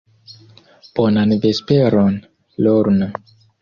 Bonan 0.95 1.37
vesperon, 1.45 2.19
Lorna. 2.67 3.15